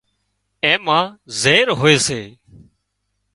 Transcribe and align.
اين 0.65 0.79
مان 0.85 1.05
زهر 1.41 1.67
هوئي 1.79 1.97
سي 2.07 2.21